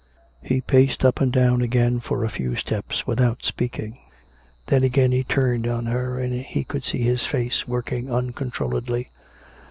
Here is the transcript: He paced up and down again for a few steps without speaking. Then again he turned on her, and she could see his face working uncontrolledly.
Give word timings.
He 0.41 0.61
paced 0.61 1.05
up 1.05 1.21
and 1.21 1.31
down 1.31 1.61
again 1.61 1.99
for 1.99 2.25
a 2.25 2.29
few 2.29 2.55
steps 2.55 3.05
without 3.05 3.43
speaking. 3.45 3.99
Then 4.65 4.81
again 4.83 5.11
he 5.11 5.23
turned 5.23 5.67
on 5.67 5.85
her, 5.85 6.19
and 6.19 6.43
she 6.51 6.63
could 6.63 6.83
see 6.83 7.03
his 7.03 7.27
face 7.27 7.67
working 7.67 8.09
uncontrolledly. 8.11 9.09